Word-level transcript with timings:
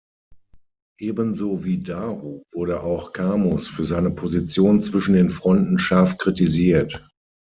Ebenso 0.99 1.63
wie 1.63 1.77
Daru 1.83 2.41
wurde 2.51 2.81
auch 2.81 3.13
Camus 3.13 3.67
für 3.67 3.85
seine 3.85 4.09
Position 4.09 4.81
zwischen 4.81 5.13
den 5.13 5.29
Fronten 5.29 5.77
scharf 5.77 6.17
kritisiert. 6.17 7.07